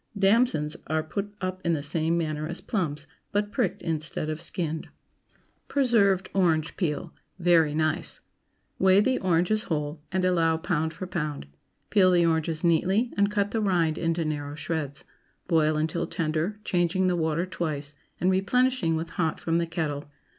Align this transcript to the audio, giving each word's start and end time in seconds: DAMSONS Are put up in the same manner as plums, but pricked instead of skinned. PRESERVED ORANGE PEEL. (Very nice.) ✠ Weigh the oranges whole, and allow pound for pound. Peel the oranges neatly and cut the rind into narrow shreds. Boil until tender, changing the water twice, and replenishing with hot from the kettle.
DAMSONS 0.17 0.77
Are 0.87 1.03
put 1.03 1.31
up 1.41 1.61
in 1.63 1.73
the 1.73 1.83
same 1.83 2.17
manner 2.17 2.47
as 2.47 2.59
plums, 2.59 3.05
but 3.31 3.51
pricked 3.51 3.83
instead 3.83 4.31
of 4.31 4.41
skinned. 4.41 4.89
PRESERVED 5.67 6.27
ORANGE 6.33 6.75
PEEL. 6.75 7.13
(Very 7.37 7.75
nice.) 7.75 8.15
✠ 8.19 8.21
Weigh 8.79 8.99
the 8.99 9.19
oranges 9.19 9.65
whole, 9.65 10.01
and 10.11 10.25
allow 10.25 10.57
pound 10.57 10.91
for 10.91 11.05
pound. 11.05 11.45
Peel 11.91 12.09
the 12.09 12.25
oranges 12.25 12.63
neatly 12.63 13.13
and 13.15 13.29
cut 13.29 13.51
the 13.51 13.61
rind 13.61 13.99
into 13.99 14.25
narrow 14.25 14.55
shreds. 14.55 15.03
Boil 15.47 15.77
until 15.77 16.07
tender, 16.07 16.57
changing 16.63 17.05
the 17.05 17.15
water 17.15 17.45
twice, 17.45 17.93
and 18.19 18.31
replenishing 18.31 18.95
with 18.95 19.11
hot 19.11 19.39
from 19.39 19.59
the 19.59 19.67
kettle. 19.67 20.05